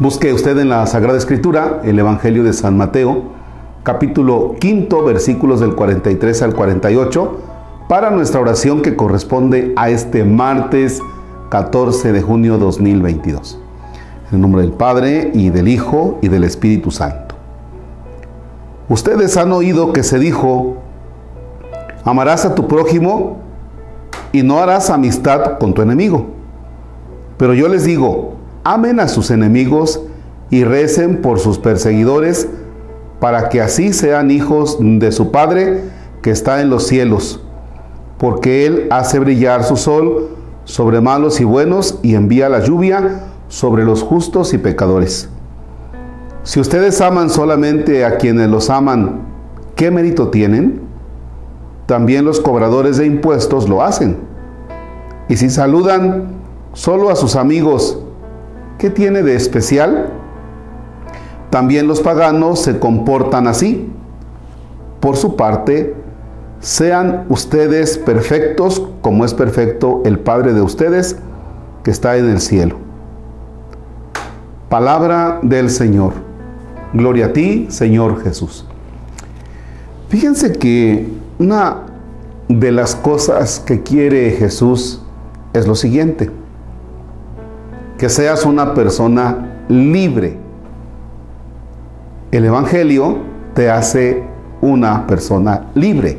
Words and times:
Busque 0.00 0.32
usted 0.32 0.56
en 0.58 0.68
la 0.68 0.86
Sagrada 0.86 1.18
Escritura 1.18 1.80
el 1.82 1.98
Evangelio 1.98 2.44
de 2.44 2.52
San 2.52 2.76
Mateo, 2.76 3.32
capítulo 3.82 4.54
quinto, 4.60 5.02
versículos 5.02 5.58
del 5.58 5.74
43 5.74 6.40
al 6.42 6.54
48, 6.54 7.38
para 7.88 8.10
nuestra 8.10 8.40
oración 8.40 8.80
que 8.80 8.94
corresponde 8.94 9.72
a 9.74 9.90
este 9.90 10.22
martes 10.22 11.02
14 11.48 12.12
de 12.12 12.22
junio 12.22 12.58
2022. 12.58 13.58
En 14.28 14.36
el 14.36 14.40
nombre 14.40 14.62
del 14.62 14.70
Padre 14.70 15.32
y 15.34 15.50
del 15.50 15.66
Hijo 15.66 16.20
y 16.22 16.28
del 16.28 16.44
Espíritu 16.44 16.92
Santo. 16.92 17.34
Ustedes 18.88 19.36
han 19.36 19.50
oído 19.50 19.92
que 19.92 20.04
se 20.04 20.20
dijo, 20.20 20.76
amarás 22.04 22.44
a 22.44 22.54
tu 22.54 22.68
prójimo 22.68 23.38
y 24.30 24.44
no 24.44 24.60
harás 24.60 24.90
amistad 24.90 25.58
con 25.58 25.74
tu 25.74 25.82
enemigo. 25.82 26.26
Pero 27.36 27.52
yo 27.52 27.66
les 27.66 27.82
digo, 27.82 28.37
amen 28.68 29.00
a 29.00 29.08
sus 29.08 29.30
enemigos 29.30 30.02
y 30.50 30.62
recen 30.64 31.22
por 31.22 31.38
sus 31.40 31.58
perseguidores, 31.58 32.48
para 33.18 33.48
que 33.48 33.62
así 33.62 33.94
sean 33.94 34.30
hijos 34.30 34.76
de 34.78 35.10
su 35.10 35.30
Padre 35.30 35.84
que 36.20 36.30
está 36.30 36.60
en 36.60 36.68
los 36.68 36.86
cielos, 36.86 37.40
porque 38.18 38.66
Él 38.66 38.86
hace 38.90 39.18
brillar 39.20 39.64
su 39.64 39.76
sol 39.76 40.28
sobre 40.64 41.00
malos 41.00 41.40
y 41.40 41.44
buenos 41.44 41.98
y 42.02 42.14
envía 42.14 42.50
la 42.50 42.60
lluvia 42.60 43.22
sobre 43.48 43.84
los 43.84 44.02
justos 44.02 44.52
y 44.52 44.58
pecadores. 44.58 45.30
Si 46.42 46.60
ustedes 46.60 47.00
aman 47.00 47.30
solamente 47.30 48.04
a 48.04 48.18
quienes 48.18 48.50
los 48.50 48.68
aman, 48.68 49.22
¿qué 49.76 49.90
mérito 49.90 50.28
tienen? 50.28 50.82
También 51.86 52.26
los 52.26 52.38
cobradores 52.38 52.98
de 52.98 53.06
impuestos 53.06 53.66
lo 53.66 53.82
hacen. 53.82 54.18
Y 55.26 55.36
si 55.36 55.48
saludan 55.48 56.34
solo 56.74 57.08
a 57.08 57.16
sus 57.16 57.34
amigos, 57.34 57.98
¿qué 58.78 58.90
tiene 58.90 59.22
de 59.22 59.34
especial? 59.34 60.10
También 61.50 61.88
los 61.88 62.00
paganos 62.00 62.60
se 62.60 62.78
comportan 62.78 63.46
así. 63.46 63.90
Por 65.00 65.16
su 65.16 65.36
parte, 65.36 65.94
sean 66.60 67.26
ustedes 67.28 67.98
perfectos 67.98 68.82
como 69.00 69.24
es 69.24 69.34
perfecto 69.34 70.02
el 70.04 70.18
Padre 70.18 70.54
de 70.54 70.62
ustedes 70.62 71.16
que 71.82 71.90
está 71.90 72.16
en 72.16 72.28
el 72.28 72.40
cielo. 72.40 72.76
Palabra 74.68 75.40
del 75.42 75.70
Señor. 75.70 76.12
Gloria 76.92 77.26
a 77.26 77.32
ti, 77.32 77.66
Señor 77.70 78.22
Jesús. 78.22 78.66
Fíjense 80.08 80.52
que 80.52 81.06
una 81.38 81.86
de 82.48 82.72
las 82.72 82.94
cosas 82.94 83.60
que 83.60 83.82
quiere 83.82 84.30
Jesús 84.32 85.02
es 85.52 85.66
lo 85.66 85.74
siguiente 85.74 86.30
que 87.98 88.08
seas 88.08 88.46
una 88.46 88.74
persona 88.74 89.64
libre. 89.68 90.38
El 92.30 92.44
Evangelio 92.44 93.18
te 93.54 93.70
hace 93.70 94.22
una 94.60 95.06
persona 95.06 95.66
libre. 95.74 96.18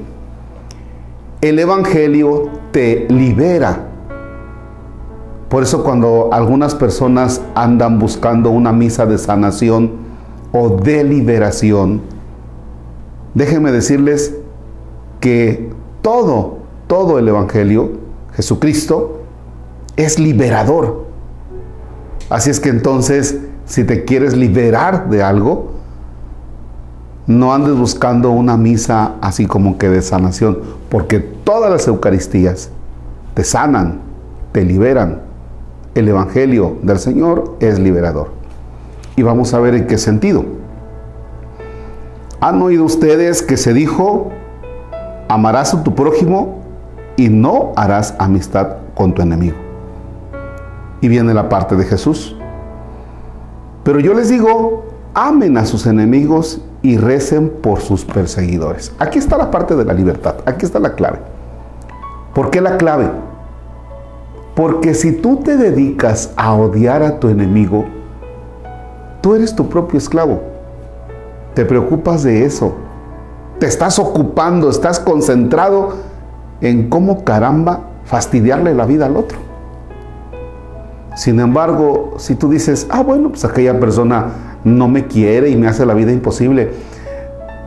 El 1.39 1.57
Evangelio 1.57 2.49
te 2.71 3.07
libera. 3.09 3.85
Por 5.47 5.63
eso 5.63 5.83
cuando 5.83 6.29
algunas 6.33 6.75
personas 6.75 7.41
andan 7.55 7.97
buscando 7.97 8.51
una 8.51 8.73
misa 8.73 9.05
de 9.05 9.17
sanación 9.17 9.91
o 10.51 10.69
de 10.69 11.05
liberación, 11.05 12.01
déjenme 13.33 13.71
decirles 13.71 14.35
que 15.21 15.71
todo, 16.01 16.57
todo 16.87 17.19
el 17.19 17.27
Evangelio, 17.29 17.93
Jesucristo, 18.33 19.21
es 19.95 20.19
liberador. 20.19 21.08
Así 22.29 22.49
es 22.49 22.59
que 22.59 22.69
entonces, 22.69 23.37
si 23.65 23.83
te 23.83 24.05
quieres 24.05 24.35
liberar 24.35 25.09
de 25.09 25.23
algo, 25.23 25.71
no 27.25 27.53
andes 27.53 27.75
buscando 27.75 28.31
una 28.31 28.57
misa 28.57 29.13
así 29.21 29.45
como 29.45 29.77
que 29.77 29.89
de 29.89 30.01
sanación, 30.01 30.59
porque 30.89 31.19
todas 31.19 31.71
las 31.71 31.87
Eucaristías 31.87 32.69
te 33.33 33.43
sanan, 33.43 33.99
te 34.51 34.63
liberan. 34.63 35.21
El 35.95 36.07
Evangelio 36.07 36.77
del 36.83 36.99
Señor 36.99 37.55
es 37.59 37.79
liberador. 37.79 38.31
Y 39.15 39.23
vamos 39.23 39.53
a 39.53 39.59
ver 39.59 39.75
en 39.75 39.87
qué 39.87 39.97
sentido. 39.97 40.45
¿Han 42.41 42.61
oído 42.61 42.85
ustedes 42.85 43.41
que 43.41 43.57
se 43.57 43.73
dijo, 43.73 44.29
amarás 45.27 45.73
a 45.73 45.83
tu 45.83 45.93
prójimo 45.93 46.59
y 47.17 47.29
no 47.29 47.73
harás 47.75 48.15
amistad 48.17 48.77
con 48.95 49.13
tu 49.13 49.21
enemigo? 49.21 49.68
Y 51.01 51.07
viene 51.07 51.33
la 51.33 51.49
parte 51.49 51.75
de 51.75 51.85
Jesús. 51.85 52.35
Pero 53.83 53.99
yo 53.99 54.13
les 54.13 54.29
digo, 54.29 54.85
amen 55.13 55.57
a 55.57 55.65
sus 55.65 55.85
enemigos 55.85 56.61
y 56.81 56.97
recen 56.97 57.49
por 57.49 57.81
sus 57.81 58.05
perseguidores. 58.05 58.93
Aquí 58.99 59.19
está 59.19 59.37
la 59.37 59.51
parte 59.51 59.75
de 59.75 59.85
la 59.85 59.93
libertad, 59.93 60.35
aquí 60.45 60.65
está 60.65 60.79
la 60.79 60.93
clave. 60.93 61.19
¿Por 62.33 62.51
qué 62.51 62.61
la 62.61 62.77
clave? 62.77 63.09
Porque 64.55 64.93
si 64.93 65.13
tú 65.13 65.37
te 65.37 65.57
dedicas 65.57 66.33
a 66.35 66.53
odiar 66.53 67.01
a 67.01 67.19
tu 67.19 67.29
enemigo, 67.29 67.85
tú 69.21 69.35
eres 69.35 69.55
tu 69.55 69.69
propio 69.69 69.97
esclavo. 69.97 70.41
Te 71.53 71.65
preocupas 71.65 72.23
de 72.23 72.45
eso. 72.45 72.75
Te 73.59 73.65
estás 73.65 73.99
ocupando, 73.99 74.69
estás 74.69 74.99
concentrado 74.99 75.95
en 76.61 76.89
cómo 76.89 77.23
caramba 77.23 77.81
fastidiarle 78.05 78.73
la 78.73 78.85
vida 78.85 79.05
al 79.05 79.17
otro. 79.17 79.48
Sin 81.19 81.37
embargo, 81.41 82.13
si 82.15 82.35
tú 82.35 82.49
dices, 82.49 82.87
ah, 82.89 83.03
bueno, 83.03 83.27
pues 83.27 83.43
aquella 83.43 83.77
persona 83.77 84.27
no 84.63 84.87
me 84.87 85.05
quiere 85.05 85.49
y 85.49 85.57
me 85.57 85.67
hace 85.67 85.85
la 85.85 85.93
vida 85.93 86.13
imposible, 86.13 86.71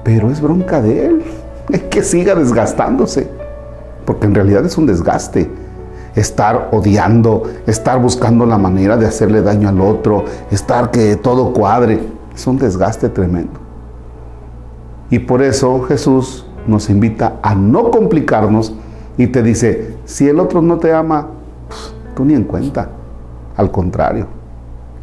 pero 0.03 0.31
es 0.31 0.41
bronca 0.41 0.81
de 0.81 1.05
él, 1.05 1.23
es 1.71 1.83
que 1.83 2.03
siga 2.03 2.35
desgastándose, 2.35 3.29
porque 4.07 4.27
en 4.27 4.35
realidad 4.35 4.65
es 4.65 4.79
un 4.79 4.87
desgaste. 4.87 5.51
Estar 6.15 6.71
odiando, 6.73 7.43
estar 7.67 8.01
buscando 8.01 8.47
la 8.47 8.57
manera 8.57 8.97
de 8.97 9.05
hacerle 9.05 9.43
daño 9.43 9.69
al 9.69 9.83
otro, 9.83 10.25
estar 10.51 10.91
que 10.91 11.17
todo 11.17 11.53
cuadre, 11.53 12.01
es 12.35 12.47
un 12.47 12.57
desgaste 12.57 13.11
tremendo. 13.11 13.61
Y 15.11 15.19
por 15.19 15.43
eso 15.43 15.83
Jesús 15.83 16.47
nos 16.67 16.89
invita 16.89 17.35
a 17.43 17.55
no 17.55 17.91
complicarnos 17.91 18.73
y 19.19 19.27
te 19.27 19.43
dice, 19.43 19.99
si 20.07 20.27
el 20.27 20.41
otro 20.41 20.63
no 20.63 20.79
te 20.79 20.95
ama, 20.95 21.27
pues, 21.69 21.95
tú 22.15 22.25
ni 22.25 22.33
en 22.33 22.45
cuenta. 22.45 22.89
Al 23.57 23.71
contrario, 23.71 24.27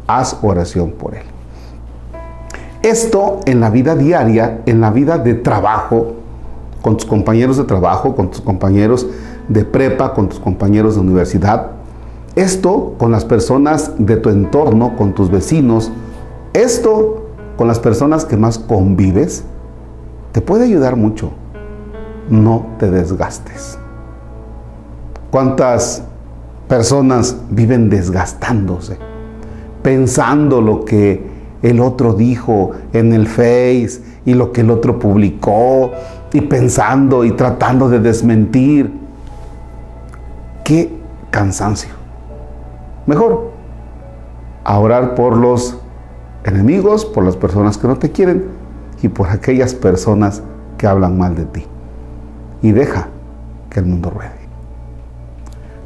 haz 0.06 0.38
oración 0.42 0.92
por 0.92 1.14
él. 1.14 1.22
Esto 2.82 3.40
en 3.44 3.60
la 3.60 3.70
vida 3.70 3.94
diaria, 3.94 4.62
en 4.66 4.80
la 4.80 4.90
vida 4.90 5.18
de 5.18 5.34
trabajo, 5.34 6.14
con 6.82 6.96
tus 6.96 7.06
compañeros 7.06 7.58
de 7.58 7.64
trabajo, 7.64 8.16
con 8.16 8.30
tus 8.30 8.40
compañeros 8.40 9.06
de 9.48 9.64
prepa, 9.64 10.14
con 10.14 10.28
tus 10.28 10.40
compañeros 10.40 10.94
de 10.94 11.02
universidad. 11.02 11.72
Esto 12.36 12.94
con 12.98 13.12
las 13.12 13.24
personas 13.24 13.92
de 13.98 14.16
tu 14.16 14.30
entorno, 14.30 14.96
con 14.96 15.12
tus 15.14 15.30
vecinos. 15.30 15.90
Esto 16.54 17.26
con 17.56 17.68
las 17.68 17.78
personas 17.78 18.24
que 18.24 18.36
más 18.36 18.58
convives. 18.58 19.44
Te 20.32 20.40
puede 20.40 20.64
ayudar 20.64 20.96
mucho. 20.96 21.32
No 22.30 22.66
te 22.78 22.90
desgastes. 22.90 23.78
¿Cuántas 25.30 26.04
personas 26.70 27.36
viven 27.50 27.90
desgastándose, 27.90 28.96
pensando 29.82 30.60
lo 30.60 30.84
que 30.84 31.20
el 31.62 31.80
otro 31.80 32.12
dijo 32.14 32.70
en 32.92 33.12
el 33.12 33.26
Face 33.26 34.00
y 34.24 34.34
lo 34.34 34.52
que 34.52 34.60
el 34.60 34.70
otro 34.70 35.00
publicó 35.00 35.90
y 36.32 36.42
pensando 36.42 37.24
y 37.24 37.32
tratando 37.32 37.88
de 37.88 37.98
desmentir. 37.98 38.92
Qué 40.62 40.96
cansancio. 41.32 41.90
Mejor 43.04 43.50
a 44.62 44.78
orar 44.78 45.16
por 45.16 45.36
los 45.36 45.76
enemigos, 46.44 47.04
por 47.04 47.24
las 47.24 47.34
personas 47.34 47.78
que 47.78 47.88
no 47.88 47.96
te 47.96 48.12
quieren 48.12 48.44
y 49.02 49.08
por 49.08 49.28
aquellas 49.28 49.74
personas 49.74 50.40
que 50.78 50.86
hablan 50.86 51.18
mal 51.18 51.34
de 51.34 51.46
ti. 51.46 51.66
Y 52.62 52.70
deja 52.70 53.08
que 53.70 53.80
el 53.80 53.86
mundo 53.86 54.10
ruede. 54.10 54.39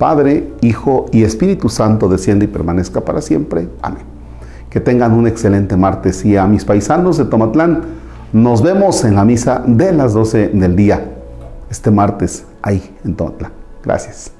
Padre, 0.00 0.54
Hijo 0.62 1.04
y 1.12 1.24
Espíritu 1.24 1.68
Santo 1.68 2.08
desciende 2.08 2.46
y 2.46 2.48
permanezca 2.48 3.02
para 3.02 3.20
siempre. 3.20 3.68
Amén. 3.82 4.02
Que 4.70 4.80
tengan 4.80 5.12
un 5.12 5.26
excelente 5.26 5.76
martes 5.76 6.24
y 6.24 6.38
a 6.38 6.46
mis 6.46 6.64
paisanos 6.64 7.18
de 7.18 7.26
Tomatlán 7.26 7.82
Nos 8.32 8.62
vemos 8.62 9.04
en 9.04 9.14
la 9.14 9.26
misa 9.26 9.62
de 9.66 9.92
las 9.92 10.14
12 10.14 10.48
del 10.54 10.74
día, 10.74 11.04
este 11.70 11.90
martes, 11.90 12.46
ahí 12.62 12.96
en 13.04 13.14
Totla. 13.14 13.52
Gracias. 13.84 14.39